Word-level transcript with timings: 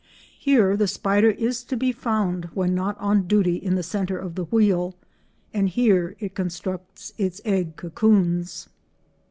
Here 0.39 0.75
the 0.75 0.87
spider 0.87 1.29
is 1.29 1.63
to 1.65 1.77
be 1.77 1.91
found 1.91 2.45
when 2.55 2.73
not 2.73 2.97
on 2.99 3.27
duty 3.27 3.55
in 3.57 3.75
the 3.75 3.83
centre 3.83 4.17
of 4.17 4.33
the 4.33 4.45
wheel, 4.45 4.95
and 5.53 5.69
here 5.69 6.15
it 6.19 6.33
constructs 6.33 7.13
its 7.19 7.39
egg 7.45 7.75
cocoons. 7.75 8.67